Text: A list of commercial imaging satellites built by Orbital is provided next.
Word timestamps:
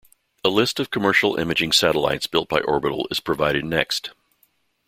A 0.43 0.49
list 0.49 0.79
of 0.79 0.89
commercial 0.89 1.35
imaging 1.37 1.71
satellites 1.73 2.25
built 2.25 2.49
by 2.49 2.61
Orbital 2.61 3.07
is 3.11 3.19
provided 3.19 3.63
next. 3.63 4.09